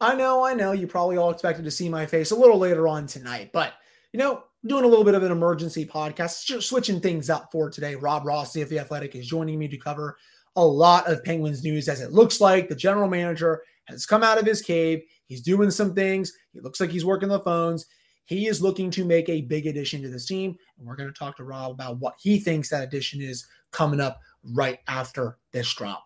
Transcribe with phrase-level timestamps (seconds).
[0.00, 0.72] I know, I know.
[0.72, 3.74] You probably all expected to see my face a little later on tonight, but
[4.12, 7.70] you know, doing a little bit of an emergency podcast, just switching things up for
[7.70, 7.94] today.
[7.94, 10.16] Rob Rossi of the Athletic is joining me to cover
[10.56, 14.38] a lot of Penguins news as it looks like the general manager has come out
[14.38, 15.02] of his cave.
[15.26, 16.32] He's doing some things.
[16.52, 17.86] He looks like he's working the phones.
[18.24, 20.56] He is looking to make a big addition to this team.
[20.78, 24.00] And we're going to talk to Rob about what he thinks that addition is coming
[24.00, 26.04] up right after this drop.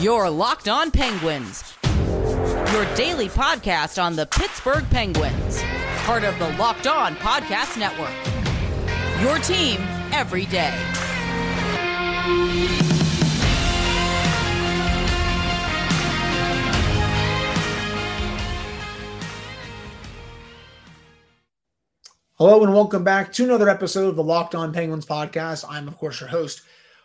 [0.00, 5.62] Your Locked On Penguins, your daily podcast on the Pittsburgh Penguins,
[5.98, 8.12] part of the Locked On Podcast Network.
[9.22, 9.80] Your team
[10.12, 10.74] every day.
[22.36, 25.64] Hello and welcome back to another episode of the Locked On Penguins podcast.
[25.68, 26.62] I'm, of course, your host,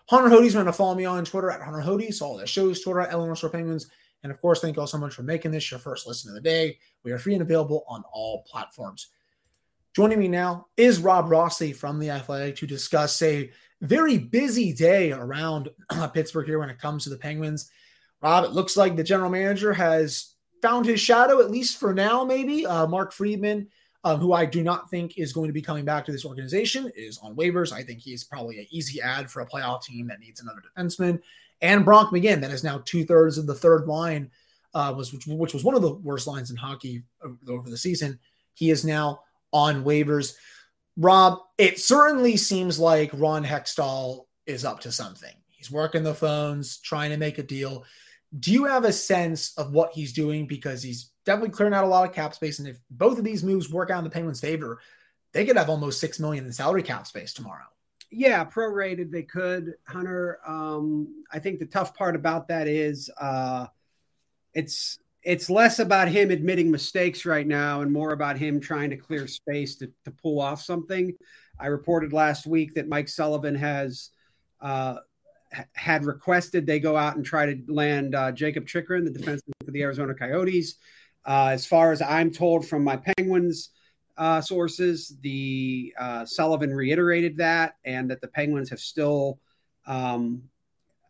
[0.09, 0.53] Hunter Hodes.
[0.53, 3.51] To follow me on Twitter at Hunter Hodes, all the shows, Twitter at Eleanor Store
[3.51, 3.87] Penguins.
[4.23, 6.35] And of course, thank you all so much for making this your first listen of
[6.35, 6.79] the day.
[7.03, 9.09] We are free and available on all platforms.
[9.95, 13.51] Joining me now is Rob Rossi from The Athletic to discuss a
[13.81, 15.69] very busy day around
[16.13, 17.69] Pittsburgh here when it comes to the Penguins.
[18.21, 22.23] Rob, it looks like the general manager has found his shadow, at least for now,
[22.25, 22.65] maybe.
[22.65, 23.67] Uh, Mark Friedman
[24.03, 26.91] um, who I do not think is going to be coming back to this organization,
[26.95, 27.73] is on waivers.
[27.73, 31.21] I think he's probably an easy ad for a playoff team that needs another defenseman.
[31.61, 34.31] And Brock McGinn, that is now two thirds of the third line,
[34.73, 37.03] uh, was which, which, was one of the worst lines in hockey
[37.47, 38.19] over the season.
[38.53, 40.35] He is now on waivers.
[40.95, 45.33] Rob, it certainly seems like Ron Hextall is up to something.
[45.49, 47.83] He's working the phones, trying to make a deal.
[48.37, 50.45] Do you have a sense of what he's doing?
[50.45, 52.59] Because he's definitely clearing out a lot of cap space.
[52.59, 54.79] And if both of these moves work out in the Penguins' favor,
[55.31, 57.65] they could have almost six million in salary cap space tomorrow.
[58.11, 60.39] Yeah, prorated they could, Hunter.
[60.45, 63.67] Um, I think the tough part about that is uh,
[64.53, 68.97] it's it's less about him admitting mistakes right now and more about him trying to
[68.97, 71.13] clear space to, to pull off something.
[71.59, 74.09] I reported last week that Mike Sullivan has
[74.61, 74.95] uh,
[75.73, 79.71] had requested they go out and try to land uh, Jakob Chychrun, the defenseman for
[79.71, 80.75] the Arizona Coyotes.
[81.25, 83.69] Uh, as far as I'm told from my Penguins
[84.17, 89.39] uh, sources, the uh, Sullivan reiterated that, and that the Penguins have still
[89.87, 90.43] um,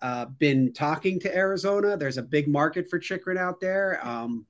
[0.02, 1.98] uh, been talking to Arizona.
[1.98, 4.00] There's a big market for Chychrun out there.
[4.06, 4.46] Um,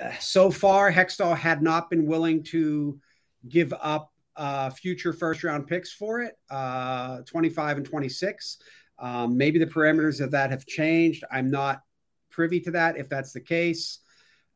[0.00, 2.98] uh, so far, Hextall had not been willing to
[3.48, 4.12] give up
[4.74, 8.58] future first round picks for it, 25 and 26.
[9.00, 11.24] Um, maybe the parameters of that have changed.
[11.30, 11.82] I'm not
[12.30, 14.00] privy to that if that's the case.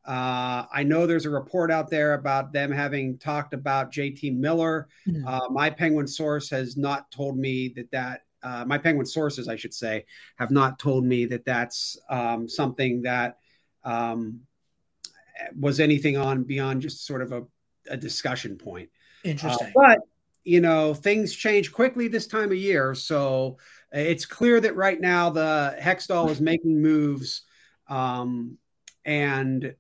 [0.07, 4.89] Uh, I know there's a report out there about them having talked about JT Miller.
[5.09, 5.27] Mm-hmm.
[5.27, 8.21] Uh, my Penguin source has not told me that that.
[8.43, 10.05] Uh, my Penguin sources, I should say,
[10.37, 13.39] have not told me that that's um, something that
[13.85, 14.41] um,
[15.59, 17.45] was anything on beyond just sort of a,
[17.89, 18.91] a discussion point.
[19.25, 19.99] Interesting, uh, but
[20.45, 23.59] you know things change quickly this time of year, so
[23.93, 27.43] it's clear that right now the Hextall is making moves,
[27.89, 28.59] um,
[29.05, 29.75] and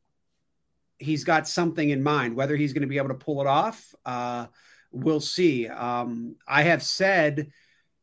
[0.98, 2.34] he's got something in mind.
[2.34, 4.46] Whether he's going to be able to pull it off, uh,
[4.90, 5.68] we'll see.
[5.68, 7.50] Um, I have said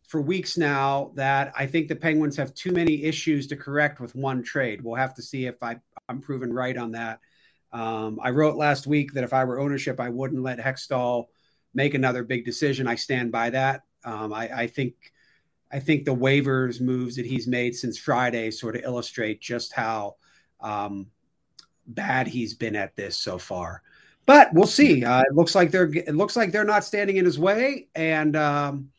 [0.07, 4.13] for weeks now that I think the Penguins have too many issues to correct with
[4.13, 4.83] one trade.
[4.83, 5.77] We'll have to see if I,
[6.09, 7.19] am proven right on that.
[7.71, 11.27] Um, I wrote last week that if I were ownership, I wouldn't let Hextall
[11.73, 12.87] make another big decision.
[12.87, 13.81] I stand by that.
[14.03, 14.95] Um, I, I think
[15.71, 20.15] I think the waivers moves that he's made since Friday sort of illustrate just how
[20.59, 21.07] um,
[21.87, 23.81] bad he's been at this so far.
[24.25, 25.03] But we'll see.
[25.03, 28.35] Uh, it looks like they're it looks like they're not standing in his way, and
[28.35, 28.91] um,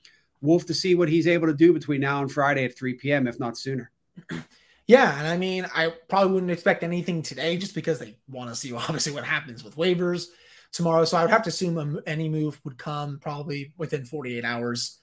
[0.46, 3.26] have to see what he's able to do between now and Friday at 3 p.m.
[3.26, 3.90] if not sooner.
[4.88, 8.56] Yeah, and I mean, I probably wouldn't expect anything today just because they want to
[8.56, 10.26] see obviously what happens with waivers
[10.72, 11.04] tomorrow.
[11.04, 14.98] So I would have to assume any move would come probably within 48 hours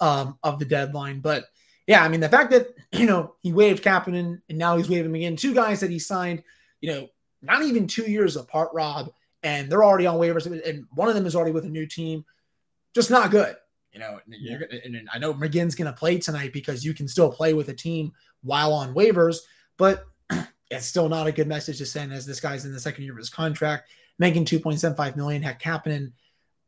[0.00, 1.20] um, of the deadline.
[1.20, 1.44] But
[1.86, 5.14] yeah, I mean, the fact that, you know, he waived Kapanen and now he's waving
[5.14, 6.42] again, two guys that he signed,
[6.80, 7.08] you know,
[7.42, 9.10] not even two years apart, Rob,
[9.42, 12.24] and they're already on waivers, and one of them is already with a new team.
[12.94, 13.56] Just not good.
[13.92, 14.58] You know, yeah.
[14.84, 17.74] and I know McGinn's going to play tonight because you can still play with a
[17.74, 18.12] team
[18.42, 19.38] while on waivers,
[19.76, 20.06] but
[20.70, 23.12] it's still not a good message to send as this guy's in the second year
[23.12, 23.88] of his contract,
[24.18, 25.42] making 2.75 million.
[25.42, 26.12] Heck, Kapanen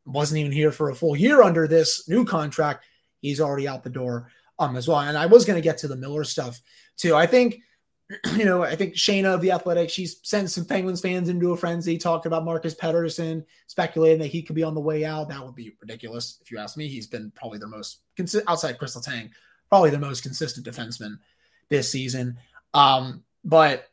[0.05, 2.85] wasn't even here for a full year under this new contract
[3.21, 4.99] he's already out the door um as well.
[4.99, 6.59] And I was going to get to the Miller stuff
[6.97, 7.15] too.
[7.15, 7.59] I think
[8.37, 11.57] you know, I think Shayna of the Athletic, she's sent some Penguins fans into a
[11.57, 15.27] frenzy, talking about Marcus Pettersson, speculating that he could be on the way out.
[15.27, 16.87] That would be ridiculous if you ask me.
[16.87, 17.99] He's been probably their most
[18.47, 19.31] outside Chris Letang,
[19.69, 21.17] probably the most consistent defenseman
[21.69, 22.37] this season.
[22.73, 23.89] Um, but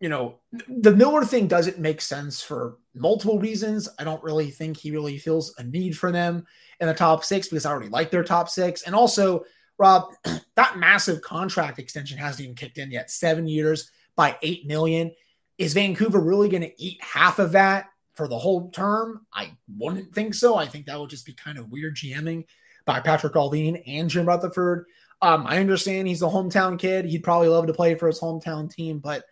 [0.00, 3.88] you know, the Miller thing doesn't make sense for multiple reasons.
[3.98, 6.46] I don't really think he really feels a need for them
[6.80, 8.82] in the top six because I already like their top six.
[8.82, 9.44] And also,
[9.76, 10.12] Rob,
[10.54, 13.10] that massive contract extension hasn't even kicked in yet.
[13.10, 15.12] Seven years by eight million.
[15.58, 19.26] Is Vancouver really going to eat half of that for the whole term?
[19.32, 20.56] I wouldn't think so.
[20.56, 22.44] I think that would just be kind of weird GMing
[22.84, 24.86] by Patrik Allvin and Jim Rutherford.
[25.20, 27.04] Um, I understand he's a hometown kid.
[27.04, 29.24] He'd probably love to play for his hometown team, but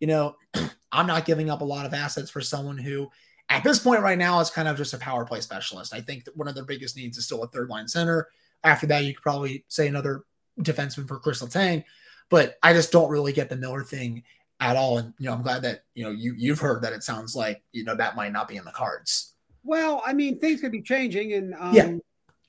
[0.00, 0.36] you know,
[0.92, 3.10] I'm not giving up a lot of assets for someone who,
[3.48, 5.94] at this point right now, is kind of just a power play specialist.
[5.94, 8.28] I think that one of their biggest needs is still a third line center.
[8.64, 10.24] After that, you could probably say another
[10.60, 11.84] defenseman for Chris Letang,
[12.28, 14.22] but I just don't really get the Miller thing
[14.60, 14.98] at all.
[14.98, 17.62] And you know, I'm glad that you know you you've heard that it sounds like
[17.72, 19.34] you know that might not be in the cards.
[19.64, 21.96] Well, I mean, things could be changing, and um, yeah.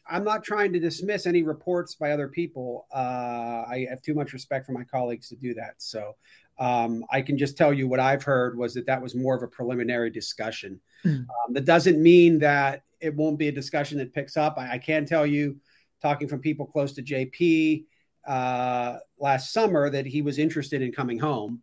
[0.09, 2.87] I'm not trying to dismiss any reports by other people.
[2.93, 5.75] Uh, I have too much respect for my colleagues to do that.
[5.77, 6.15] So
[6.59, 9.41] um, I can just tell you what I've heard was that that was more of
[9.43, 10.79] a preliminary discussion.
[11.05, 11.19] Mm.
[11.19, 14.57] Um, that doesn't mean that it won't be a discussion that picks up.
[14.57, 15.57] I, I can tell you,
[16.01, 17.85] talking from people close to JP
[18.27, 21.61] uh, last summer, that he was interested in coming home.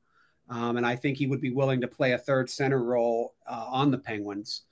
[0.48, 3.66] Um, and I think he would be willing to play a third center role uh,
[3.68, 4.62] on the Penguins.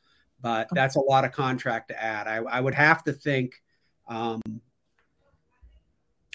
[0.41, 2.29] But that's a lot of contract to add.
[2.29, 3.63] I, I would have to think.
[4.09, 4.41] Um,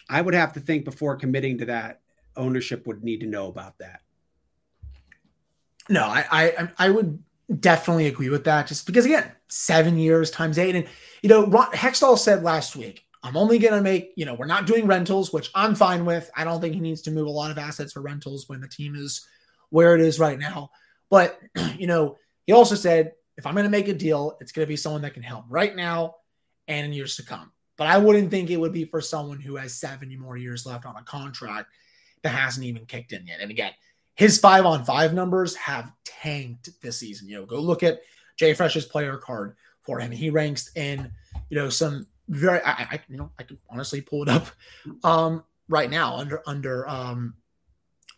[0.10, 2.02] I would have to think before committing to that
[2.40, 4.02] ownership would need to know about that.
[5.90, 7.24] No, I I, I would
[7.60, 8.68] definitely agree with that.
[8.68, 10.88] Just because again, seven years times eight, and
[11.22, 14.46] you know, Ron, Hextall said last week, I'm only going to make you know we're
[14.46, 16.30] not doing rentals, which I'm fine with.
[16.36, 18.68] I don't think he needs to move a lot of assets for rentals when the
[18.68, 19.26] team is
[19.70, 20.72] where it is right now.
[21.10, 21.40] But
[21.78, 24.70] you know, he also said if I'm going to make a deal, it's going to
[24.70, 26.16] be someone that can help right now
[26.68, 27.52] and in years to come.
[27.78, 30.86] But I wouldn't think it would be for someone who has 70 more years left
[30.86, 31.70] on a contract
[32.24, 33.40] that hasn't even kicked in yet.
[33.42, 33.72] And again,
[34.16, 37.30] his five on five numbers have tanked this season.
[37.30, 38.02] You know, go look at
[38.40, 40.12] JFresh's player card for him.
[40.12, 41.12] He ranks in,
[41.50, 44.48] you know, some very, I, I you know, I can honestly pull it up
[45.04, 47.36] um, right now under, under um,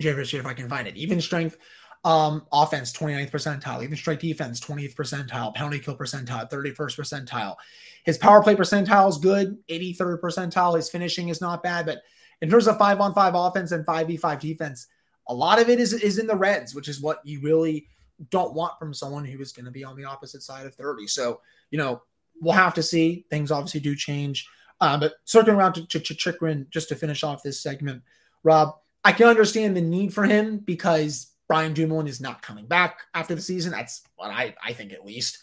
[0.01, 0.97] Jay Fresh if I can find it.
[0.97, 1.57] Even strength,
[2.03, 7.55] um, offense 29th percentile, even strike defense 20th percentile, penalty kill percentile 31st percentile.
[8.03, 10.75] His power play percentile is good, 83rd percentile.
[10.75, 12.01] His finishing is not bad, but
[12.41, 14.87] in terms of five on five offense and 5v5 defense,
[15.27, 17.87] a lot of it is, is in the reds, which is what you really
[18.29, 21.07] don't want from someone who is going to be on the opposite side of 30.
[21.07, 22.01] So, you know,
[22.41, 23.25] we'll have to see.
[23.29, 24.47] Things obviously do change.
[24.79, 28.01] Uh, but circling around to, to, to Chychrun, just to finish off this segment,
[28.43, 33.01] Rob, I can understand the need for him because Brian Dumoulin is not coming back
[33.13, 33.71] after the season.
[33.71, 35.39] That's what I, I think at least.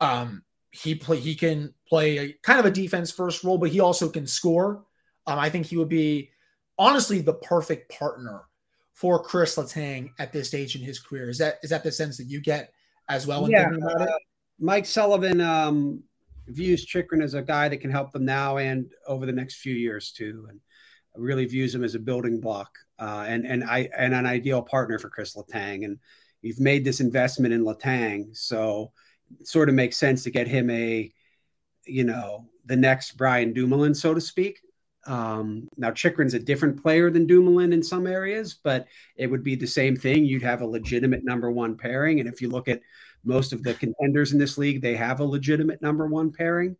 [0.00, 3.80] Um, he play he can play a, kind of a defense first role, but he
[3.80, 4.84] also can score.
[5.26, 6.30] Um, I think he would be
[6.78, 8.42] honestly the perfect partner
[8.94, 11.28] for Chris Letang at this stage in his career.
[11.28, 12.72] Is that is that the sense that you get
[13.08, 13.48] as well?
[13.50, 14.06] yeah, uh,
[14.58, 16.02] Mike Sullivan um,
[16.48, 19.74] views Chychrun as a guy that can help them now and over the next few
[19.74, 20.60] years too, and
[21.14, 24.98] really views him as a building block uh, and and I and an ideal partner
[24.98, 25.84] for Chris Letang.
[25.84, 25.98] And
[26.42, 28.92] you've made this investment in Letang, so
[29.40, 31.12] it sort of makes sense to get him a,
[31.84, 34.60] you know, the next Brian Dumoulin, so to speak.
[35.06, 38.86] Um, now, Chychrun's a different player than Dumoulin in some areas, but
[39.16, 40.24] it would be the same thing.
[40.24, 42.20] You'd have a legitimate number one pairing.
[42.20, 42.80] And if you look at
[43.24, 46.76] most of the contenders in this league, they have a legitimate number one pairing.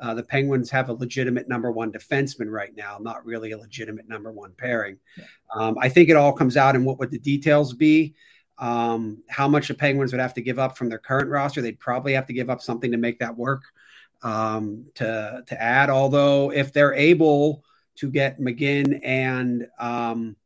[0.00, 4.08] Uh, the Penguins have a legitimate number one defenseman right now, not really a legitimate
[4.08, 4.96] number one pairing.
[5.54, 8.14] Um, I think it all comes out in what would the details be.
[8.58, 11.62] Um, how much the Penguins would have to give up from their current roster.
[11.62, 13.62] They'd probably have to give up something to make that work
[14.22, 15.90] um, to to add.
[15.90, 17.64] Although if they're able
[17.98, 20.36] to get McGinn and um,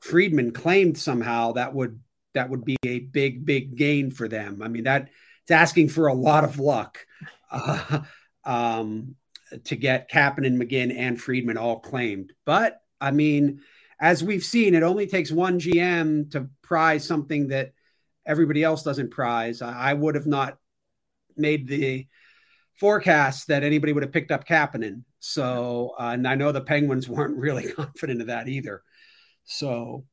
[0.00, 2.00] Friedman claimed somehow, that would
[2.34, 4.62] that would be a big big gain for them.
[4.62, 5.08] I mean that
[5.42, 7.06] it's asking for a lot of luck
[7.50, 8.00] uh,
[8.44, 9.16] um,
[9.64, 12.32] to get Kapanen, McGinn, and Friedman all claimed.
[12.44, 13.60] But I mean,
[14.00, 17.72] as we've seen, it only takes one GM to prize something that
[18.26, 19.62] everybody else doesn't prize.
[19.62, 20.58] I, I would have not
[21.36, 22.06] made the
[22.74, 25.02] forecast that anybody would have picked up Kapanen.
[25.20, 28.82] So, uh, and I know the Penguins weren't really confident of that either.
[29.44, 30.04] So,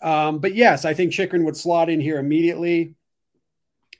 [0.00, 2.94] um, but yes, I think Chychrun would slot in here immediately.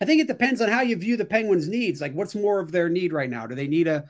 [0.01, 2.01] I think it depends on how you view the Penguins' needs.
[2.01, 3.47] Like, what's more of their need right now?
[3.47, 4.05] Do they need a,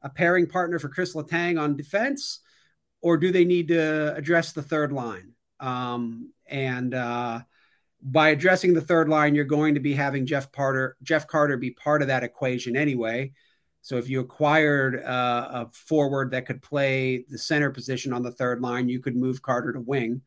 [0.00, 2.40] a pairing partner for Chris Letang on defense,
[3.00, 5.32] or do they need to address the third line?
[5.58, 7.40] Um, and uh,
[8.00, 11.70] by addressing the third line, you're going to be having Jeff Carter, Jeff Carter be
[11.70, 13.32] part of that equation anyway.
[13.82, 18.30] So if you acquired uh, a forward that could play the center position on the
[18.30, 20.22] third line, you could move Carter to wing.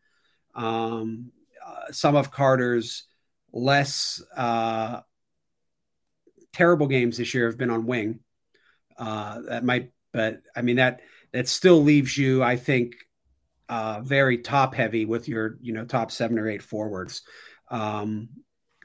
[0.54, 1.32] Um,
[1.66, 3.06] uh, some of Carter's
[3.54, 5.00] less uh,
[6.54, 8.20] terrible games this year have been on wing.
[8.98, 12.96] Uh, that might, but I mean that that still leaves you, I think,
[13.68, 17.24] uh, very top heavy with your you know top seven or eight forwards.
[17.70, 18.30] Um,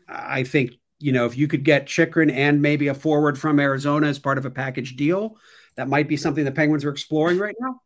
[0.08, 4.06] I think you know if you could get Chychrun and maybe a forward from Arizona
[4.06, 5.36] as part of a package deal,
[5.76, 7.80] that might be something the Penguins are exploring right now.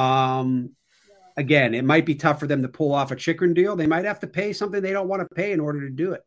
[0.00, 0.70] Um,
[1.36, 3.76] again, it might be tough for them to pull off a Chychrun deal.
[3.76, 6.12] They might have to pay something they don't want to pay in order to do
[6.12, 6.22] it.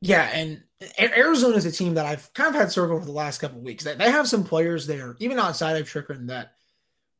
[0.00, 0.62] Yeah, and
[0.98, 3.84] Arizona is a team that I've kind of had circle for the last couple weeks.
[3.84, 6.52] They have some players there, even outside of Chychrun, that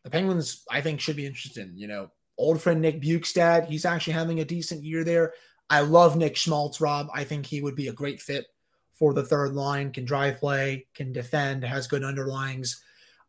[0.03, 1.77] the Penguins I think should be interested in.
[1.77, 5.35] You know, old friend Nick Bjugstad, he's actually having a decent year there.
[5.71, 7.09] I love Nick Schmaltz, Rob.
[7.15, 8.47] I think he would be a great fit
[8.93, 9.93] for the third line.
[9.93, 12.77] Can drive play, can defend, has good underlyings.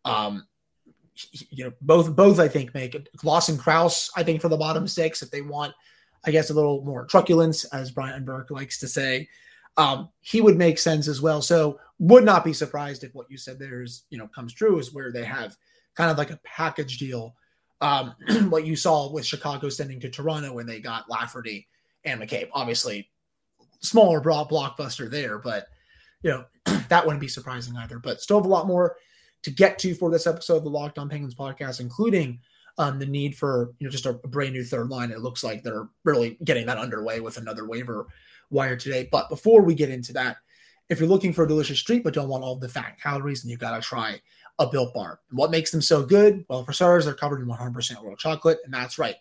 [0.03, 0.47] Um,
[1.31, 3.07] you know, both both I think make it.
[3.23, 5.73] Lawson Crouse, I think for the bottom six, if they want,
[6.25, 9.29] I guess a little more truculence, as Brian Burke likes to say
[9.77, 11.41] um, he would make sense as well.
[11.41, 14.79] So would not be surprised if what you said there is, you know, comes true
[14.79, 15.55] is where they have
[15.95, 17.35] kind of like a package deal.
[17.79, 18.13] Um,
[18.49, 21.67] what you saw with Chicago sending to Toronto when they got Lafferty
[22.03, 23.09] and McCabe, obviously
[23.81, 25.67] smaller broad blockbuster there, but
[26.23, 26.45] you know,
[26.89, 28.95] that wouldn't be surprising either, but still have a lot more
[29.43, 32.39] to get to for this episode of the Locked on Penguins podcast, including
[32.77, 35.11] um, the need for, you know, just a, brand new third line.
[35.11, 38.07] It looks like they're really getting that underway with another waiver
[38.49, 39.09] wire today.
[39.11, 40.37] But before we get into that,
[40.89, 43.49] if you're looking for a delicious treat but don't want all the fat calories, then
[43.49, 44.19] you've got to try
[44.59, 45.19] a Built Bar.
[45.31, 46.45] What makes them so good?
[46.49, 49.15] Well, for starters, they're covered in 100% real chocolate, and that's right,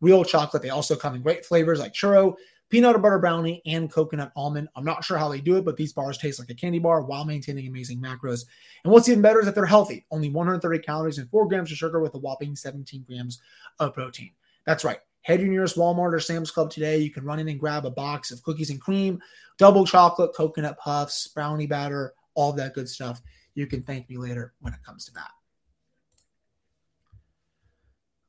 [0.00, 0.62] real chocolate.
[0.62, 2.34] They also come in great flavors like churro,
[2.68, 4.68] peanut butter brownie, and coconut almond.
[4.76, 7.02] I'm not sure how they do it, but these bars taste like a candy bar
[7.02, 8.44] while maintaining amazing macros.
[8.84, 11.78] And what's even better is that they're healthy, only 130 calories and 4 grams of
[11.78, 13.40] sugar with a whopping 17 grams
[13.78, 14.32] of protein.
[14.66, 14.98] That's right.
[15.22, 16.98] Head to your nearest Walmart or Sam's Club today.
[16.98, 19.20] You can run in and grab a box of cookies and cream,
[19.58, 23.20] double chocolate, coconut puffs, brownie batter, all that good stuff.
[23.54, 25.30] You can thank me later when it comes to that.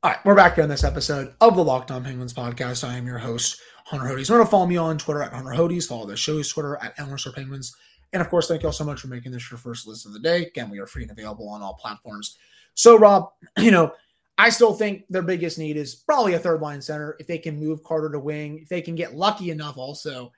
[0.08, 2.88] All right, we're back here on this episode of the Locked On Penguins podcast.
[2.88, 4.30] I am your host, Hunter Hodes.
[4.30, 5.86] Remember to follow me on Twitter at Hunter Hodes.
[5.86, 7.76] Follow the show's Twitter at Elmer's Penguins.
[8.14, 10.14] And of course, thank you all so much for making this your first list of
[10.14, 10.46] the day.
[10.46, 12.38] Again, we are free and available on all platforms.
[12.74, 13.92] So, Rob, you know,
[14.38, 17.18] I still think their biggest need is probably a third line center.
[17.20, 20.32] If they can move Carter to wing, if they can get lucky enough also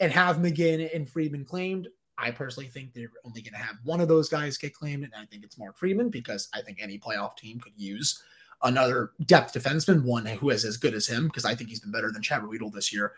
[0.00, 1.88] and have McGinn and Friedman claimed,
[2.18, 5.04] I personally think they're only going to have one of those guys get claimed.
[5.04, 8.22] And I think it's Mark Friedman because I think any playoff team could use
[8.64, 11.92] another depth defenseman, one who is as good as him, because I think he's been
[11.92, 13.12] better than Chad Ruhwedel this year.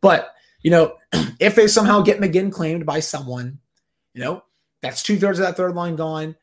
[0.00, 0.96] But, you know,
[1.40, 3.58] if they somehow get McGinn claimed by someone,
[4.14, 4.44] you know,
[4.80, 6.36] that's two thirds of that third line gone.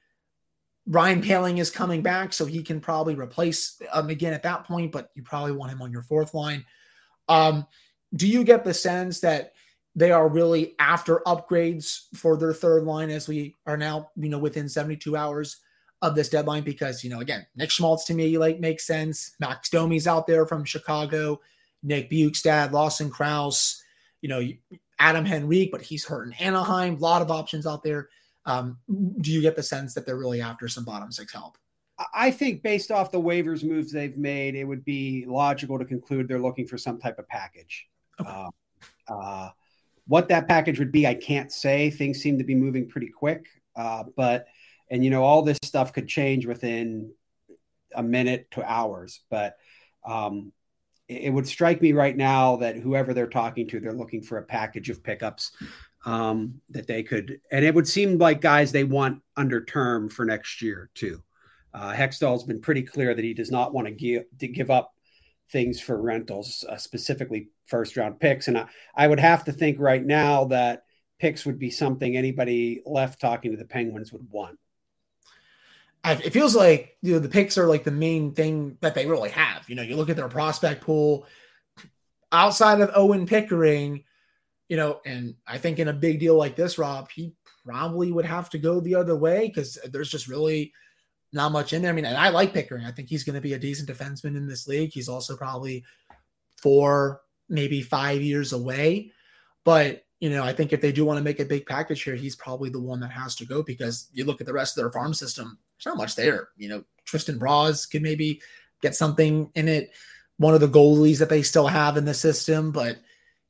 [0.87, 4.91] Ryan Poehling is coming back, so he can probably replace um, again at that point,
[4.91, 6.65] but you probably want him on your fourth line.
[7.29, 7.65] Um,
[8.15, 9.53] do you get the sense that
[9.95, 14.39] they are really after upgrades for their third line as we are now, you know,
[14.39, 15.57] within 72 hours
[16.01, 16.63] of this deadline?
[16.63, 19.35] Because, you know, again, Nick Schmaltz to me like makes sense.
[19.39, 21.39] Max Domi's out there from Chicago,
[21.83, 23.81] Nick Bjugstad, Lawson Crouse,
[24.21, 24.47] you know,
[24.99, 26.95] Adam Henrique, but he's hurt in Anaheim.
[26.95, 28.09] A lot of options out there.
[28.45, 28.77] Um,
[29.19, 31.57] do you get the sense that they're really after some bottom six help?
[32.13, 36.27] I think based off the waivers moves they've made, it would be logical to conclude
[36.27, 37.87] they're looking for some type of package.
[38.19, 38.29] Okay.
[38.29, 38.49] Uh,
[39.13, 39.49] uh,
[40.07, 41.89] what that package would be, I can't say.
[41.89, 44.47] Things seem to be moving pretty quick, uh, but
[44.91, 47.11] and you know all this stuff could change within
[47.95, 49.21] a minute to hours.
[49.31, 49.55] But
[50.05, 50.51] um,
[51.07, 54.37] it, it would strike me right now that whoever they're talking to, they're looking for
[54.37, 55.51] a package of pickups
[56.05, 60.25] um, that they could, and it would seem like guys they want under term for
[60.25, 61.23] next year too.
[61.73, 64.93] Uh, Hextall's been pretty clear that he does not want to give to give up
[65.51, 68.47] things for rentals, uh, specifically first round picks.
[68.47, 70.83] And I, I would have to think right now that
[71.19, 74.57] picks would be something anybody left talking to the Penguins would want.
[76.03, 79.29] It feels like you know the picks are like the main thing that they really
[79.29, 79.69] have.
[79.69, 81.27] You know, you look at their prospect pool
[82.31, 84.03] outside of Owen Pickering
[84.71, 87.33] you know, and I think in a big deal like this, Rob, he
[87.65, 90.71] probably would have to go the other way because there's just really
[91.33, 91.91] not much in there.
[91.91, 92.85] I mean, and I like Pickering.
[92.85, 94.93] I think he's going to be a decent defenseman in this league.
[94.93, 95.83] He's also probably
[96.55, 99.11] four, maybe five years away.
[99.65, 102.15] But, you know, I think if they do want to make a big package here,
[102.15, 104.83] he's probably the one that has to go because you look at the rest of
[104.83, 106.49] their farm system, there's not much there.
[106.57, 108.41] You know, Tristan Broz could maybe
[108.81, 109.91] get something in it.
[110.37, 112.97] One of the goalies that they still have in the system, but,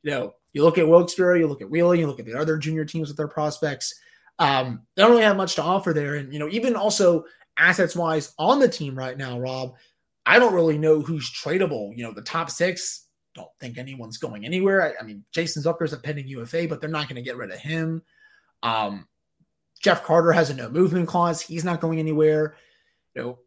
[0.04, 2.58] you know, you look at Wilkes-Barre, you look at Wheeling, you look at the other
[2.58, 3.96] junior teams with their prospects.
[4.40, 6.16] Um, they don't really have much to offer there.
[6.16, 7.24] And, you know, even also
[7.58, 9.76] assets wise on the team right now, Rob,
[10.26, 11.96] I don't really know who's tradable.
[11.96, 14.82] You know, the top six, don't think anyone's going anywhere.
[14.82, 17.52] I, I mean, Jason Zucker's a pending UFA, but they're not going to get rid
[17.52, 18.02] of him.
[18.64, 19.08] Um,
[19.82, 21.42] Jeff Carter has a no movement clause.
[21.42, 22.56] He's not going anywhere.
[23.16, 23.40] You know,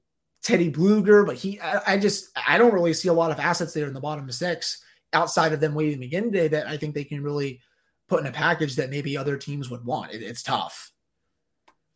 [0.42, 3.72] Teddy Blueger, but he, I, I, just, I don't really see a lot of assets
[3.72, 7.04] there in the bottom six outside of them waiting again today that I think they
[7.04, 7.60] can really
[8.08, 10.12] put in a package that maybe other teams would want.
[10.12, 10.90] It, it's tough.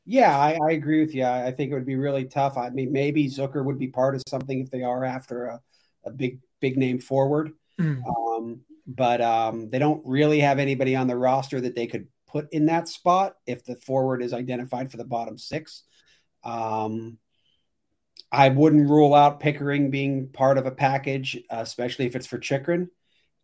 [0.07, 1.27] Yeah, I, I, agree with you.
[1.27, 2.57] I think it would be really tough.
[2.57, 5.61] I mean, maybe Zucker would be part of something if they are after a,
[6.07, 7.53] a big, big name forward.
[7.79, 8.03] Mm.
[8.07, 12.53] Um, but um, they don't really have anybody on the roster that they could put
[12.53, 15.83] in that spot if the forward is identified for the bottom six.
[16.45, 17.19] Um,
[18.31, 22.89] I wouldn't rule out Pickering being part of a package, especially if it's for Chychrun.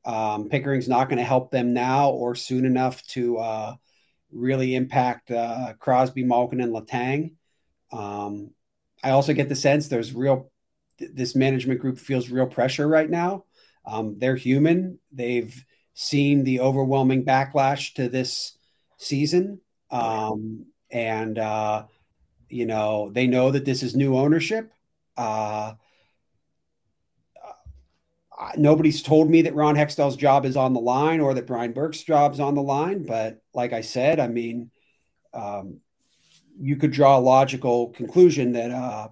[0.05, 3.75] Um, Pickering's not going to help them now or soon enough to uh,
[4.31, 7.33] really impact uh, Crosby, Malkin, and Letang.
[7.91, 8.51] Um,
[9.03, 10.51] I also get the sense there's real,
[10.99, 13.45] this management group feels real pressure right now.
[13.87, 14.99] Um, they're human.
[15.13, 15.65] They've
[15.95, 18.59] seen the overwhelming backlash to this
[18.97, 19.61] season.
[19.91, 21.85] Um, and, uh,
[22.49, 24.73] you know, they know that this is new ownership.
[25.17, 25.75] Uh,
[28.57, 32.03] nobody's told me that Ron Hextall's job is on the line or that Brian Burke's
[32.03, 33.05] job is on the line.
[33.05, 34.71] But like I said, I mean,
[35.33, 35.81] um,
[36.59, 39.09] you could draw a logical conclusion that uh,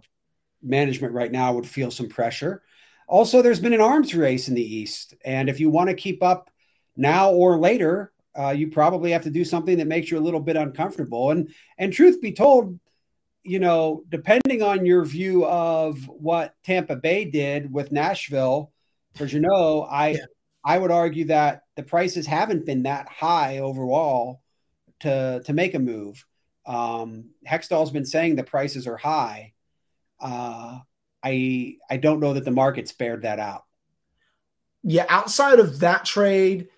[0.62, 2.62] management right now would feel some pressure.
[3.08, 5.14] Also, there's been an arms race in the East.
[5.24, 6.50] And if you want to keep up
[6.96, 10.40] now or later, uh, you probably have to do something that makes you a little
[10.40, 11.30] bit uncomfortable.
[11.30, 12.78] And and truth be told,
[13.42, 18.72] you know, depending on your view of what Tampa Bay did with Nashville,
[19.12, 20.24] because you know, I yeah.
[20.64, 24.42] I would argue that the prices haven't been that high overall
[25.00, 26.24] to to make a move.
[26.64, 29.52] Um, Hextall's been saying the prices are high.
[30.20, 30.78] Uh,
[31.22, 33.64] I I don't know that the market's bared that out.
[34.84, 36.68] Yeah, outside of that trade,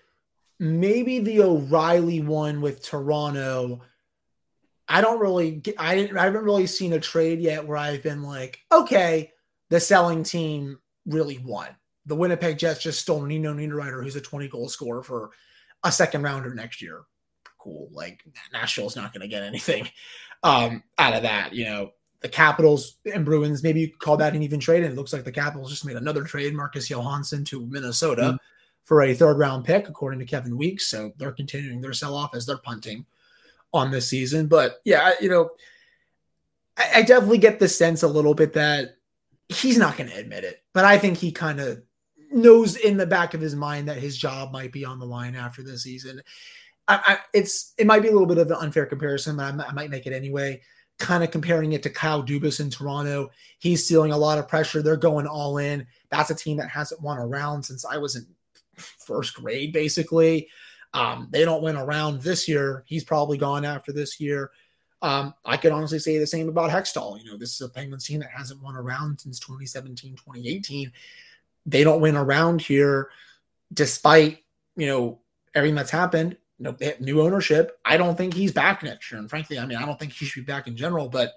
[0.59, 3.81] maybe the O'Reilly one with Toronto.
[4.87, 8.03] I don't really get, I didn't I haven't really seen a trade yet where I've
[8.03, 9.31] been like, okay,
[9.69, 11.69] the selling team really won
[12.05, 15.31] the Winnipeg Jets just stole Nino Niederreiter, who's a 20 goal scorer for
[15.83, 17.01] a second rounder next year.
[17.57, 17.89] Cool.
[17.91, 19.89] Like Nashville's not going to get anything
[20.43, 21.53] um, out of that.
[21.53, 21.91] You know,
[22.21, 24.83] the Capitals and Bruins, maybe you call that an even trade.
[24.83, 28.35] And it looks like the Capitals just made another trade, Marcus Johansson to Minnesota mm-hmm.
[28.85, 30.89] For a third round pick, according to Kevin Weeks.
[30.89, 33.05] So they're continuing their sell off as they're punting
[33.73, 34.47] on this season.
[34.47, 35.49] But yeah, you know,
[36.77, 38.97] I, I definitely get the sense a little bit that
[39.49, 41.81] he's not going to admit it, but I think he kind of
[42.31, 45.35] knows in the back of his mind that his job might be on the line
[45.35, 46.21] after this season.
[46.87, 49.67] I, I, it's it might be a little bit of an unfair comparison, but I,
[49.67, 50.61] I might make it anyway.
[50.97, 53.29] Kind of comparing it to Kyle Dubas in Toronto.
[53.59, 54.81] He's feeling a lot of pressure.
[54.81, 55.87] They're going all in.
[56.09, 58.25] That's a team that hasn't won a round since I was in
[58.75, 60.49] first grade, basically.
[60.93, 62.83] Um, they don't win a round this year.
[62.87, 64.51] He's probably gone after this year.
[65.01, 67.21] Um, I could honestly say the same about Hextall.
[67.21, 70.91] You know, this is a Penguins team that hasn't won a round since 2017, 2018
[71.65, 73.09] they don't win around here
[73.73, 74.43] despite,
[74.75, 75.19] you know,
[75.53, 76.37] everything that's happened.
[76.59, 77.79] You know, they have new ownership.
[77.83, 79.19] I don't think he's back next year.
[79.19, 81.33] And frankly, I mean, I don't think he should be back in general, but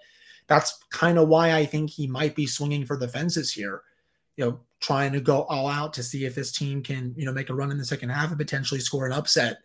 [0.47, 3.83] that's kind of why I think he might be swinging for the fences here.
[4.37, 7.33] You know, trying to go all out to see if this team can, you know,
[7.33, 9.59] make a run in the second half and potentially score an upset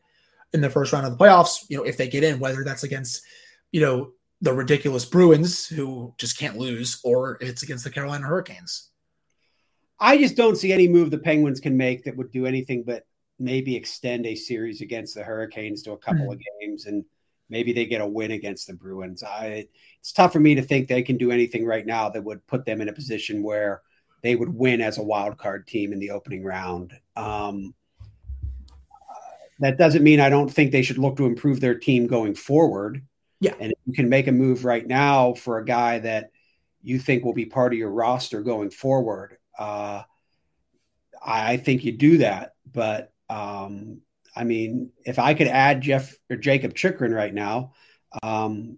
[0.54, 2.84] in the first round of the playoffs, you know, if they get in, whether that's
[2.84, 3.24] against,
[3.72, 8.26] you know, the ridiculous Bruins who just can't lose, or if it's against the Carolina
[8.26, 8.90] Hurricanes.
[10.00, 13.06] I just don't see any move the Penguins can make that would do anything but
[13.40, 16.34] maybe extend a series against the Hurricanes to a couple mm.
[16.34, 17.06] of games and
[17.50, 19.24] maybe they get a win against the Bruins.
[19.24, 19.68] I,
[20.00, 22.66] it's tough for me to think they can do anything right now that would put
[22.66, 23.82] them in a position where
[24.24, 26.94] they would win as a wild card team in the opening round.
[27.16, 27.76] Um,
[29.60, 33.06] that doesn't mean I don't think they should look to improve their team going forward.
[33.40, 33.54] Yeah.
[33.60, 36.32] And if you can make a move right now for a guy that
[36.82, 40.04] you think will be part of your roster going forward, uh,
[41.24, 42.56] I think you do that.
[42.72, 44.02] But um,
[44.36, 47.74] I mean, if I could add Jeff or Jakob Chychrun right now,
[48.22, 48.78] um,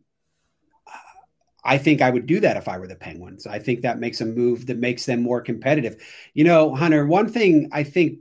[1.66, 3.48] I think I would do that if I were the Penguins.
[3.48, 6.02] I think that makes a move that makes them more competitive.
[6.34, 8.20] You know, Hunter, one thing I think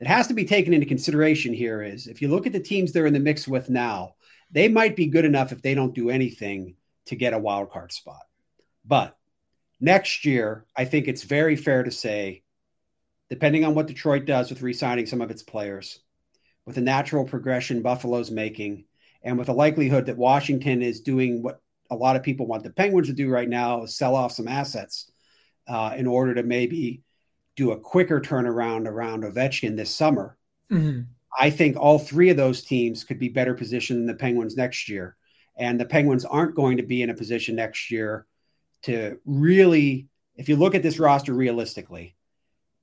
[0.00, 2.92] that has to be taken into consideration here is if you look at the teams
[2.92, 4.14] they're in the mix with now,
[4.50, 6.74] they might be good enough if they don't do anything
[7.06, 8.22] to get a wild card spot.
[8.84, 9.18] But
[9.80, 12.42] Next year, I think it's very fair to say,
[13.30, 16.00] depending on what Detroit does with re signing some of its players,
[16.66, 18.86] with the natural progression Buffalo's making,
[19.22, 22.70] and with the likelihood that Washington is doing what a lot of people want the
[22.70, 25.10] Penguins to do right now is sell off some assets.
[25.68, 27.02] uh, in order to maybe
[27.56, 30.36] do a quicker turnaround around Ovechkin this summer.
[30.72, 31.02] Mm-hmm.
[31.38, 34.88] I think all three of those teams could be better positioned than the Penguins next
[34.88, 35.16] year.
[35.56, 38.26] And the Penguins aren't going to be in a position next year
[38.82, 42.16] to really, if you look at this roster realistically,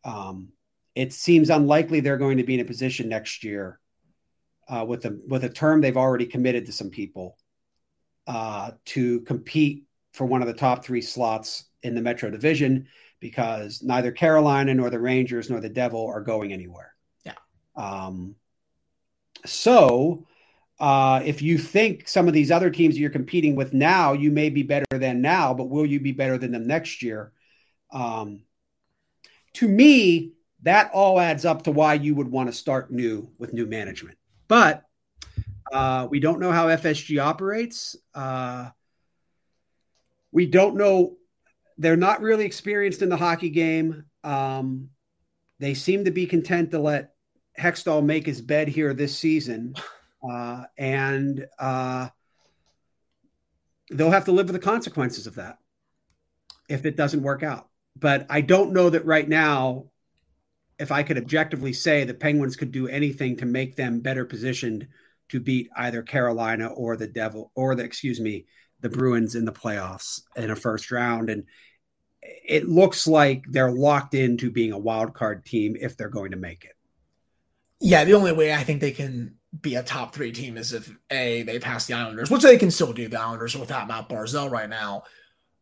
[0.03, 0.49] um,
[0.93, 3.79] it seems unlikely they're going to be in a position next year
[4.67, 7.37] uh, with a with a term they've already committed to some people
[8.27, 12.87] uh, to compete for one of the top three slots in the Metro Division
[13.19, 16.93] because neither Carolina nor the Rangers nor the Devil are going anywhere.
[17.25, 17.33] Yeah.
[17.75, 18.35] Um,
[19.45, 20.25] so
[20.79, 24.49] uh, if you think some of these other teams you're competing with now, you may
[24.49, 27.31] be better than now, but will you be better than them next year?
[27.91, 28.43] Um,
[29.53, 30.33] to me,
[30.63, 34.17] that all adds up to why you would want to start new with new management.
[34.47, 34.84] But
[35.71, 37.95] uh, we don't know how FSG operates.
[38.13, 38.69] Uh,
[40.31, 41.15] we don't know.
[41.77, 44.05] They're not really experienced in the hockey game.
[44.23, 44.89] Um,
[45.59, 47.13] they seem to be content to let
[47.59, 49.75] Hextall make his bed here this season.
[50.27, 52.07] Uh, and uh,
[53.91, 55.59] they'll have to live with the consequences of that
[56.67, 57.69] if it doesn't work out.
[57.95, 59.85] But I don't know that right now,
[60.79, 64.87] if I could objectively say the Penguins could do anything to make them better positioned
[65.29, 68.45] to beat either Carolina or the Devil or the excuse me
[68.81, 71.45] the Bruins in the playoffs in a first round and
[72.21, 76.37] it looks like they're locked into being a wild card team if they're going to
[76.37, 76.73] make it.
[77.79, 80.95] Yeah, the only way I think they can be a top three team is if
[81.11, 83.07] a they pass the Islanders, which they can still do.
[83.07, 85.03] The Islanders without Matt Barzal right now,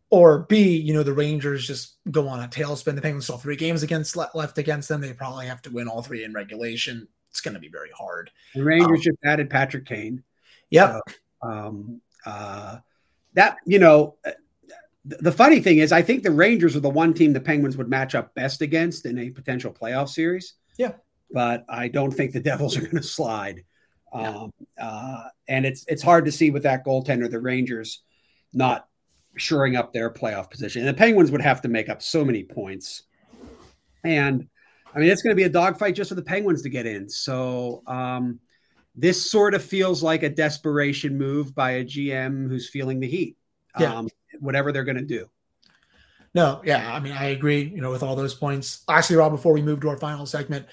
[0.10, 2.95] or B, you know, the Rangers just go on a tailspin.
[2.95, 5.02] The Penguins still three games against left against them.
[5.02, 7.08] They probably have to win all three in regulation.
[7.34, 8.30] It's going to be very hard.
[8.54, 10.22] The Rangers um, just added Patrick Kane.
[10.69, 11.02] Yep.
[11.41, 12.78] So, um, uh,
[13.34, 14.17] that you know,
[15.04, 17.89] the funny thing is, I think the Rangers are the one team the Penguins would
[17.89, 20.54] match up best against in a potential playoff series.
[20.78, 20.91] Yeah.
[21.32, 23.63] But I don't think the Devils are going to slide.
[24.13, 28.04] Um, uh, and it's it's hard to see with that goaltender, the Rangers
[28.54, 28.88] not
[29.38, 30.82] shoring up their playoff position.
[30.82, 33.02] And the Penguins would have to make up so many points.
[34.04, 34.48] And
[34.94, 37.10] I mean, it's going to be a dogfight just for the Penguins to get in.
[37.10, 38.40] So um,
[38.96, 43.38] this sort of feels like a desperation move by a GM who's feeling the heat.
[43.80, 43.96] Yeah.
[43.96, 45.30] Um, whatever they're going to do.
[46.36, 47.62] No, yeah, I mean, I agree.
[47.64, 48.84] You know, with all those points.
[48.90, 50.66] Actually, Rob, before we move to our final segment,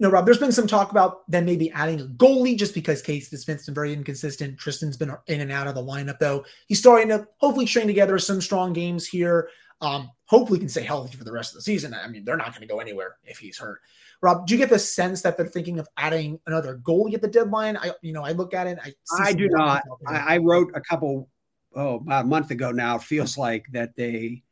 [0.00, 3.36] no, Rob, there's been some talk about them maybe adding a goalie just because Casey
[3.36, 4.58] DeSmith's been very inconsistent.
[4.58, 6.44] Tristan's been in and out of the lineup, though.
[6.66, 9.48] He's starting to hopefully string together some strong games here.
[9.84, 11.94] Um, hopefully, can stay healthy for the rest of the season.
[11.94, 13.80] I mean, they're not going to go anywhere if he's hurt.
[14.22, 17.28] Rob, do you get the sense that they're thinking of adding another goalie at the
[17.28, 17.76] deadline?
[17.76, 18.78] I, you know, I look at it.
[18.82, 19.82] I, I do not.
[20.06, 21.28] I, I, wrote a couple,
[21.74, 22.96] oh, about a month ago now.
[22.96, 24.42] Feels like that they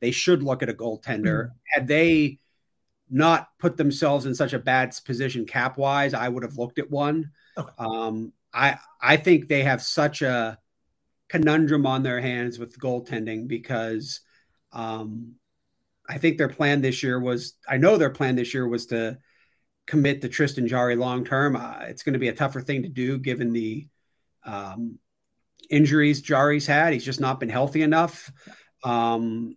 [0.00, 1.46] they should look at a goaltender.
[1.46, 1.56] Mm-hmm.
[1.72, 2.40] Had they
[3.08, 6.90] not put themselves in such a bad position cap wise, I would have looked at
[6.90, 7.30] one.
[7.56, 7.72] Okay.
[7.78, 10.58] Um, I I think they have such a
[11.28, 14.20] conundrum on their hands with goaltending because
[14.72, 15.34] um,
[16.08, 19.18] I think their plan this year was I know their plan this year was to
[19.86, 21.56] commit to Tristan Jarry long term.
[21.56, 23.86] Uh, it's going to be a tougher thing to do given the
[24.44, 24.98] um,
[25.70, 26.92] injuries Jarry's had.
[26.92, 28.30] He's just not been healthy enough.
[28.84, 29.56] Um,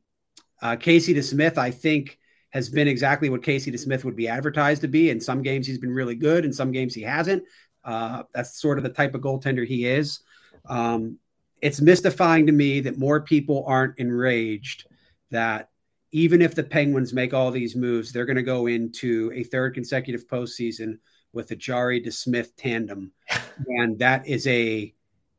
[0.62, 2.18] uh, Casey DeSmith, I think
[2.52, 5.10] has been exactly what Casey DeSmith would be advertised to be.
[5.10, 6.46] In some games, he's been really good.
[6.46, 7.44] In some games, he hasn't.
[7.84, 10.22] Uh, that's sort of the type of goaltender he is.
[10.68, 11.20] Um,
[11.62, 14.86] it's mystifying to me that more people aren't enraged
[15.32, 15.70] that
[16.12, 19.74] even if the Penguins make all these moves, they're going to go into a third
[19.74, 20.98] consecutive postseason
[21.34, 23.12] with the Jarry DeSmith tandem,
[23.68, 24.94] and that is a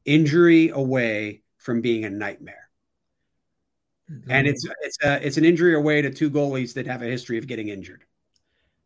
[0.05, 2.69] injury away from being a nightmare.
[4.11, 4.31] Mm-hmm.
[4.31, 7.39] And it's it's a, it's an injury away to two goalies that have a history
[7.39, 8.05] of getting injured.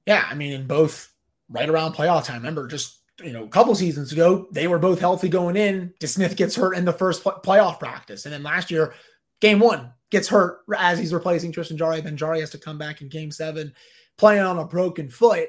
[0.06, 1.12] Yeah, I mean, in both
[1.48, 2.36] right around playoff time.
[2.36, 5.92] Remember, just you know, a couple seasons ago, they were both healthy going in.
[6.00, 8.94] DeSmith gets hurt in the first playoff practice, and then last year,
[9.40, 12.00] game one gets hurt as he's replacing Tristan Jarry.
[12.00, 13.74] Then Jarry has to come back in game seven,
[14.16, 15.48] playing on a broken foot,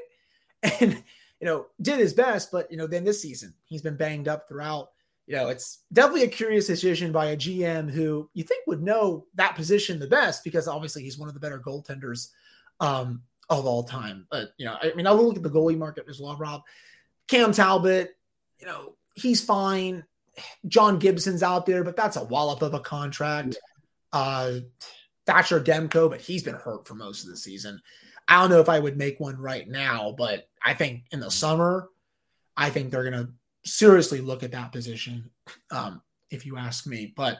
[0.79, 1.03] and
[1.39, 2.51] you know, did his best.
[2.51, 4.89] But you know, then this season, he's been banged up throughout
[5.31, 9.27] you know, it's definitely a curious decision by a GM who you think would know
[9.35, 12.29] that position the best because obviously he's one of the better goaltenders
[12.81, 14.27] um, of all time.
[14.29, 16.63] But, you know, I mean, I look at the goalie market as well, Rob.
[17.29, 18.13] Cam Talbot,
[18.59, 20.03] you know, he's fine.
[20.67, 23.57] John Gibson's out there, but that's a wallop of a contract.
[24.13, 24.59] Uh,
[25.25, 27.81] Thatcher Demko, but he's been hurt for most of the season.
[28.27, 31.31] I don't know if I would make one right now, but I think in the
[31.31, 31.89] summer,
[32.57, 33.31] I think they're going to
[33.63, 35.29] seriously look at that position,
[35.69, 37.13] um, if you ask me.
[37.15, 37.39] But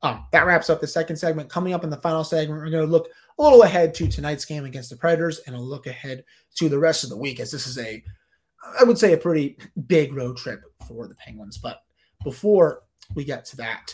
[0.00, 1.50] Um, that wraps up the second segment.
[1.50, 4.44] Coming up in the final segment, we're going to look a little ahead to tonight's
[4.44, 7.50] game against the Predators and a look ahead to the rest of the week, as
[7.50, 8.00] this is a,
[8.78, 11.58] I would say, a pretty big road trip for the Penguins.
[11.58, 11.82] But
[12.22, 12.84] before
[13.16, 13.92] we get to that,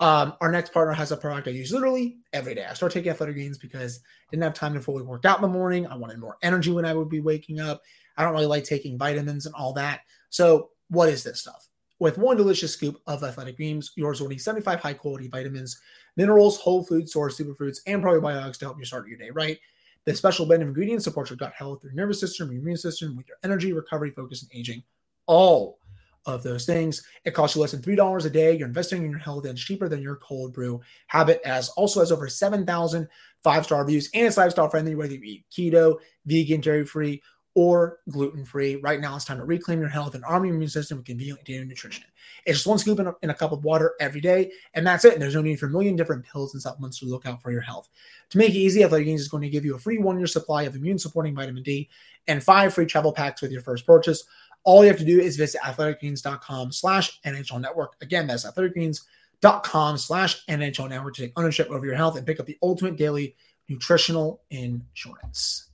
[0.00, 2.66] um, our next partner has a product I use literally every day.
[2.68, 5.42] I start taking athletic greens because I didn't have time to fully work out in
[5.42, 5.86] the morning.
[5.86, 7.82] I wanted more energy when I would be waking up.
[8.16, 10.00] I don't really like taking vitamins and all that.
[10.30, 11.68] So, what is this stuff?
[12.00, 15.80] With one delicious scoop of athletic greens, yours will need 75 high quality vitamins,
[16.16, 19.58] minerals, whole food source, superfoods, and probiotics to help you start your day right.
[20.04, 23.16] The special blend of ingredients supports your gut health, your nervous system, your immune system,
[23.16, 24.82] with your energy, recovery, focus, and aging.
[25.26, 25.78] All
[26.26, 27.02] of those things.
[27.24, 28.56] It costs you less than $3 a day.
[28.56, 32.00] You're investing in your health and it's cheaper than your cold brew habit, as also
[32.00, 33.08] has over 7,000
[33.42, 37.22] five star reviews and it's lifestyle friendly, whether you eat keto, vegan, dairy free,
[37.54, 38.76] or gluten free.
[38.76, 41.44] Right now, it's time to reclaim your health and arm your immune system with convenient
[41.44, 42.04] daily nutrition.
[42.46, 45.04] It's just one scoop in a, in a, cup of water every day, and that's
[45.04, 45.12] it.
[45.12, 47.52] And there's no need for a million different pills and supplements to look out for
[47.52, 47.88] your health.
[48.30, 50.26] To make it easy, Athletic Greens is going to give you a free one year
[50.26, 51.88] supply of immune supporting vitamin D
[52.26, 54.24] and five free travel packs with your first purchase.
[54.64, 57.96] All you have to do is visit athleticgreens.com slash NHL network.
[58.00, 62.46] Again, that's athleticgreens.com slash NHL network to take ownership over your health and pick up
[62.46, 63.36] the ultimate daily
[63.68, 65.68] nutritional insurance.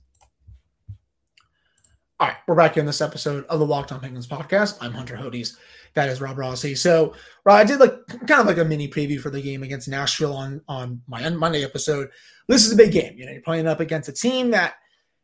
[2.19, 4.77] All right, we're back in this episode of the Locked On Penguins podcast.
[4.79, 5.55] I'm Hunter Hodes.
[5.95, 6.75] That is Rob Rossi.
[6.75, 9.87] So, Rob, I did like kind of like a mini preview for the game against
[9.87, 12.09] Nashville on on my Monday episode.
[12.47, 13.17] This is a big game.
[13.17, 14.75] You know, you're playing up against a team that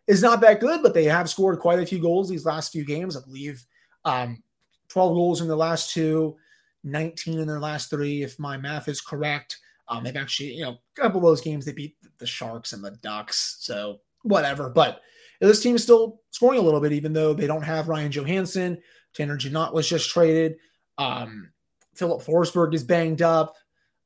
[0.08, 2.86] is not that good, but they have scored quite a few goals these last few
[2.86, 3.16] games.
[3.16, 3.64] I believe
[4.06, 4.42] um,
[4.90, 6.38] 12 goals in the last two,
[6.84, 9.58] 19 in their last three, if my math is correct.
[9.90, 12.84] Um, they've actually, you know, a couple of those games they beat the Sharks and
[12.84, 14.70] the Ducks, so whatever.
[14.70, 15.02] But
[15.40, 18.82] this team is still scoring a little bit, even though they don't have Ryan Johansen.
[19.14, 20.58] Tanner Jeannot was just traded.
[20.98, 21.52] Um,
[21.96, 23.56] Filip Forsberg is banged up.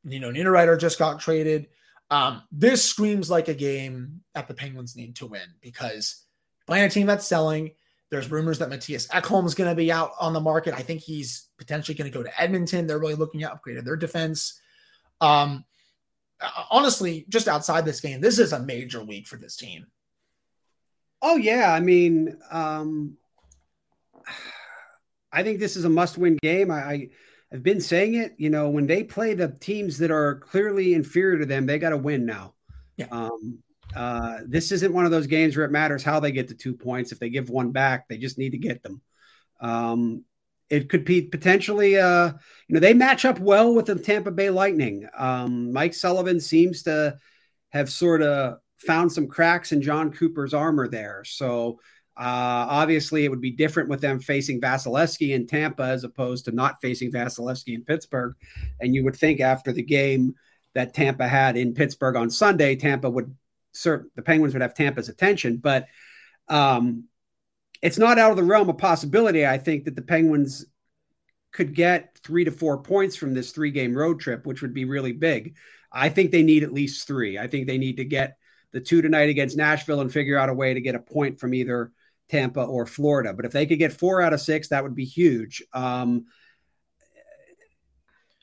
[0.04, 1.68] You know, Niederreiter just got traded.
[2.12, 6.26] Um, this screams like a game that the Penguins need to win because
[6.68, 7.72] playing a team that's selling.
[8.10, 10.74] There's rumors that Mattias Ekholm is going to be out on the market.
[10.74, 12.86] I think he's potentially going to go to Edmonton.
[12.86, 14.60] They're really looking at upgrading their defense.
[15.22, 15.64] Um,
[16.70, 19.88] honestly, just outside this game, this is a major week for this team.
[21.22, 23.18] Oh yeah, I mean, um,
[25.32, 26.72] I think this is a must-win game.
[26.72, 27.10] I, I
[27.52, 28.36] have been saying it.
[28.38, 31.90] You know, when they play the teams that are clearly inferior to them, they got
[31.90, 32.54] to win now.
[32.98, 33.08] Yeah.
[33.12, 33.60] Um,
[33.96, 36.74] uh, this isn't one of those games where it matters how they get the two
[36.74, 37.12] points.
[37.12, 39.02] If they give one back, they just need to get them.
[39.60, 40.24] Um,
[40.70, 42.28] it could be potentially, uh,
[42.68, 45.08] you know, they match up well with the Tampa Bay Lightning.
[45.18, 47.18] Um, Mike Sullivan seems to
[47.70, 51.24] have sort of found some cracks in Jon Cooper's armor there.
[51.26, 51.82] So
[52.22, 56.52] uh, obviously, it would be different with them facing Vasilevskiy in Tampa as opposed to
[56.52, 58.36] not facing Vasilevskiy in Pittsburgh.
[58.80, 60.36] And you would think after the game
[60.76, 63.36] that Tampa had in Pittsburgh on Sunday, Tampa would
[63.72, 65.58] serve the Penguins would have Tampa's attention.
[65.58, 65.88] But
[66.48, 67.06] um,
[67.82, 69.48] it's not out of the realm of possibility.
[69.48, 70.68] I think that the Penguins
[71.52, 74.86] could get three to four points from this three game road trip, which would be
[74.86, 75.56] really big.
[75.92, 77.40] I think they need at least three.
[77.40, 78.38] I think they need to get
[78.74, 81.56] the two tonight against Nashville and figure out a way to get a point from
[81.56, 81.92] either
[82.32, 83.34] Tampa or Florida.
[83.34, 85.62] But if they could get four out of six, that would be huge.
[85.74, 86.26] Um,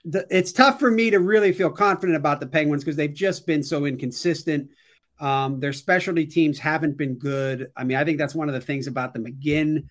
[0.05, 3.46] the, it's tough for me to really feel confident about the Penguins because they've just
[3.46, 4.70] been so inconsistent.
[5.20, 7.72] Um, their specialty teams haven't been good.
[7.77, 9.88] I mean, I think that's one of the things about the McGinn,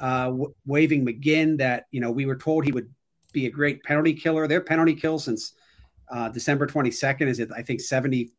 [0.00, 2.92] uh, w- waving McGinn that, you know, we were told he would
[3.32, 4.48] be a great penalty killer.
[4.48, 5.52] Their penalty kill since
[6.10, 8.30] uh, December 22nd is, at, I think, 74%.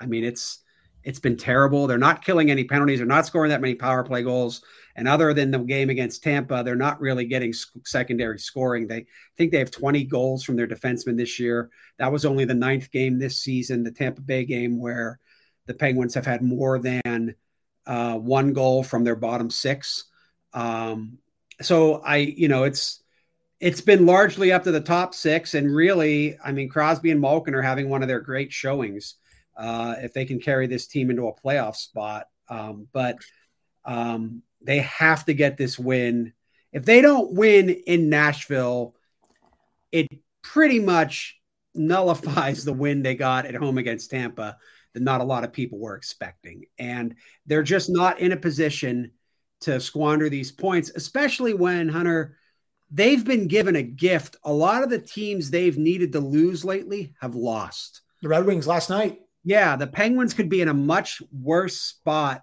[0.00, 0.60] I mean, it's,
[1.06, 1.86] it's been terrible.
[1.86, 2.98] They're not killing any penalties.
[2.98, 4.62] They're not scoring that many power play goals.
[4.96, 8.88] And other than the game against Tampa, they're not really getting secondary scoring.
[8.88, 11.70] They I think they have 20 goals from their defensemen this year.
[11.98, 15.20] That was only the ninth game this season, the Tampa Bay game, where
[15.66, 17.36] the Penguins have had more than
[17.86, 20.06] uh, one goal from their bottom six.
[20.54, 21.18] Um,
[21.62, 23.00] so I, you know, it's
[23.60, 27.54] it's been largely up to the top six, and really, I mean, Crosby and Malkin
[27.54, 29.14] are having one of their great showings
[29.56, 32.26] uh, if they can carry this team into a playoff spot.
[32.48, 33.18] Um, but
[33.84, 36.32] um, they have to get this win.
[36.72, 38.94] If they don't win in Nashville,
[39.92, 40.08] it
[40.42, 41.40] pretty much
[41.74, 44.58] nullifies the win they got at home against Tampa
[44.94, 46.64] that not a lot of people were expecting.
[46.78, 47.14] And
[47.46, 49.12] they're just not in a position
[49.62, 52.36] to squander these points, especially when Hunter
[52.90, 54.36] they've been given a gift.
[54.44, 58.02] A lot of the teams they've needed to lose lately have lost.
[58.22, 62.42] The Red Wings last night yeah, the Penguins could be in a much worse spot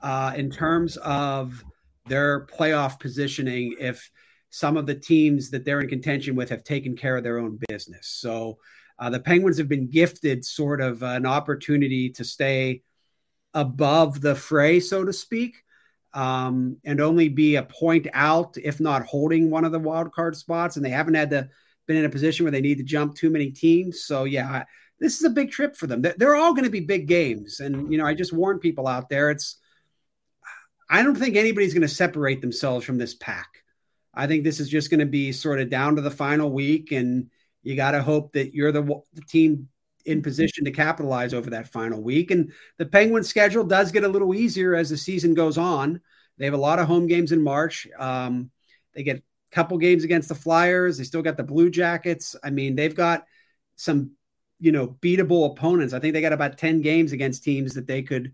[0.00, 1.62] uh, in terms of
[2.06, 4.10] their playoff positioning if
[4.48, 7.58] some of the teams that they're in contention with have taken care of their own
[7.68, 8.08] business.
[8.08, 8.56] So
[8.98, 12.80] uh, the Penguins have been gifted sort of an opportunity to stay
[13.52, 15.62] above the fray, so to speak,
[16.14, 20.36] um, and only be a point out, if not holding one of the wild card
[20.36, 20.76] spots.
[20.76, 21.50] And they haven't had to
[21.86, 24.04] been in a position where they need to jump too many teams.
[24.04, 24.64] So yeah,
[25.00, 26.02] this is a big trip for them.
[26.02, 29.08] They're all going to be big games, and you know, I just warn people out
[29.08, 29.30] there.
[29.30, 29.58] It's
[30.88, 33.48] I don't think anybody's going to separate themselves from this pack.
[34.14, 36.92] I think this is just going to be sort of down to the final week,
[36.92, 37.30] and
[37.62, 38.82] you got to hope that you're the,
[39.14, 39.68] the, team
[40.04, 42.30] in position to capitalize over that final week.
[42.30, 46.00] And the Penguins' schedule does get a little easier as the season goes on.
[46.38, 47.88] They have a lot of home games in March.
[47.98, 48.50] Um,
[48.94, 50.98] they get a couple games against the Flyers.
[50.98, 52.36] They still got the Blue Jackets.
[52.44, 53.24] I mean, they've got
[53.76, 54.12] some,
[54.64, 55.92] you know, beatable opponents.
[55.92, 58.32] I think they got about 10 games against teams that they could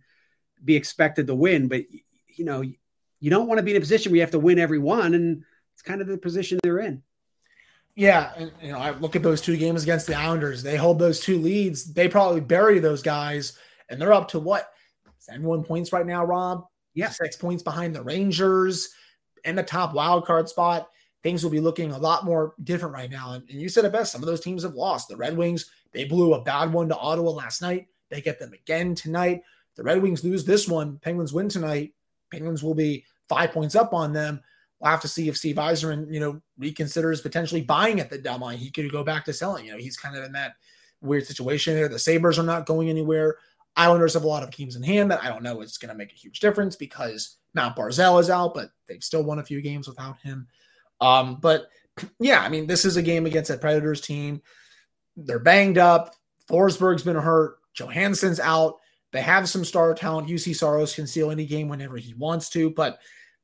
[0.65, 1.67] be expected to win.
[1.67, 1.83] But
[2.29, 4.61] you know, you don't want to be in a position where you have to win
[4.61, 5.43] every one, and
[5.75, 7.03] it's kind of the position they're in.
[7.97, 10.63] Yeah, and you know, I look at those two games against the Islanders.
[10.63, 11.93] They hold those two leads.
[11.93, 14.71] They probably bury those guys, and they're up to what
[15.19, 16.25] seventy-one points right now.
[16.25, 16.65] Rob,
[16.95, 18.91] yeah, six points behind the Rangers
[19.45, 20.89] in the top wild card spot.
[21.25, 23.33] Things will be looking a lot more different right now.
[23.33, 24.13] And, and you said it best.
[24.13, 25.09] Some of those teams have lost.
[25.09, 27.89] The Red Wings, they blew a bad one to Ottawa last night.
[28.11, 29.43] They get them again tonight.
[29.77, 30.99] The Red Wings lose this one.
[30.99, 31.95] Penguins win tonight.
[32.31, 34.41] Penguins will be five points up on them.
[34.81, 38.59] We'll have to see if Steve Yzerman, you know, reconsiders potentially buying at the deadline.
[38.59, 39.67] He could go back to selling.
[39.67, 40.55] You know, he's kind of in that
[41.03, 41.89] weird situation there.
[41.89, 43.37] The Sabres are not going anywhere.
[43.77, 45.99] Islanders have a lot of teams in hand that I don't know it's going to
[45.99, 49.61] make a huge difference because Matt Barzal is out, but they've still won a few
[49.61, 50.49] games without him.
[51.01, 51.69] Um, but
[52.21, 54.43] yeah, I mean, this is a game against a Predators team.
[55.17, 56.15] They're banged up.
[56.49, 57.57] Forsberg's been hurt.
[57.75, 58.77] Johansson's out.
[59.13, 60.29] They have some star talent.
[60.29, 62.99] Juuse Saros can steal any game whenever he wants to, but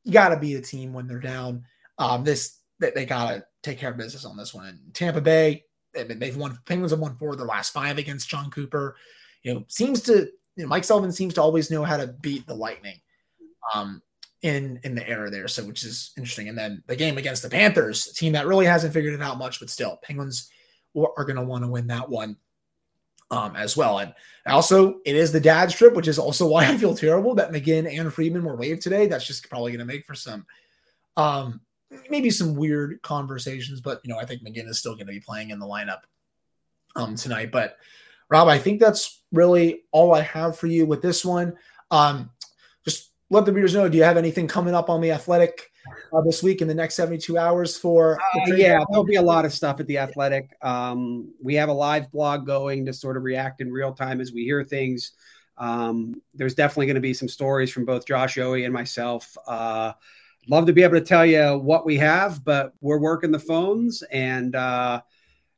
[0.05, 1.65] you got to be a team when they're down.
[1.99, 4.67] Um, this they, they got to take care of business on this one.
[4.67, 6.59] And Tampa Bay, they've won.
[6.67, 8.97] Penguins have won four of their last five against Jon Cooper.
[9.43, 12.47] You know, seems to you know, Mike Sullivan seems to always know how to beat
[12.47, 13.01] the Lightning.
[13.75, 14.03] Um,
[14.43, 16.49] in in the era there, so which is interesting.
[16.49, 19.39] And then the game against the Panthers, a team that really hasn't figured it out
[19.39, 20.51] much, but still, Penguins
[20.97, 22.37] are going to want to win that one
[23.31, 23.99] um, as well.
[23.99, 24.15] And
[24.47, 27.99] also, it is the dad strip, which is also why I feel terrible that McGinn
[27.99, 29.07] and Friedman were waived today.
[29.07, 30.47] That's just probably going to make for some,
[31.17, 31.61] um,
[32.11, 33.81] maybe some weird conversations.
[33.81, 36.01] But you know, I think McGinn is still going to be playing in the lineup
[36.95, 37.51] um, tonight.
[37.51, 37.77] But
[38.29, 41.55] Rob, I think that's really all I have for you with this one.
[41.91, 42.31] Um,
[42.85, 43.89] just let the readers know.
[43.89, 45.71] Do you have anything coming up on the athletic?
[46.13, 49.45] Uh, this week in the next 72 hours for uh, yeah there'll be a lot
[49.45, 50.57] of stuff at the athletic.
[50.63, 54.33] Um, we have a live blog going to sort of react in real time as
[54.33, 55.13] we hear things.
[55.59, 59.37] Um, there's definitely going to be some stories from both josh Yohe and myself.
[59.47, 59.93] Uh,
[60.49, 64.03] love to be able to tell you what we have but we're working the phones
[64.13, 65.01] and uh,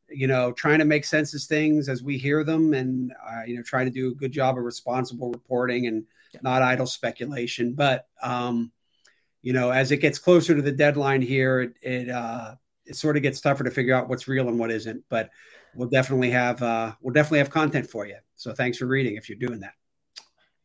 [0.09, 3.57] you know trying to make sense of things as we hear them and uh, you
[3.57, 6.05] know trying to do a good job of responsible reporting and
[6.43, 7.73] not idle speculation.
[7.75, 8.73] But um,
[9.43, 12.55] you know, as it gets closer to the deadline here, it it, uh,
[12.87, 15.05] it sort of gets tougher to figure out what's real and what isn't.
[15.09, 15.31] But
[15.75, 18.17] we'll definitely have uh, we'll definitely have content for you.
[18.37, 19.75] So thanks for reading if you're doing that.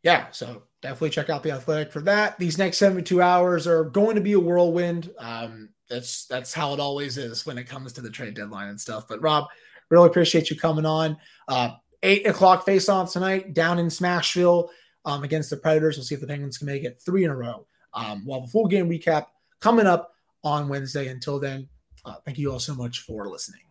[0.03, 2.37] Yeah, so definitely check out the Athletic for that.
[2.37, 5.09] These next 72 hours are going to be a whirlwind.
[5.17, 8.79] Um, that's that's how it always is when it comes to the trade deadline and
[8.79, 9.07] stuff.
[9.07, 9.45] But Rob,
[9.89, 11.17] really appreciate you coming on.
[11.47, 14.69] Uh, eight o'clock face off tonight down in Smashville
[15.05, 15.97] um, against the Predators.
[15.97, 17.65] We'll see if the Penguins can make it three in a row.
[17.93, 19.27] Um, we'll have a full game recap
[19.59, 21.07] coming up on Wednesday.
[21.07, 21.67] Until then,
[22.05, 23.62] uh, thank you all so much for listening.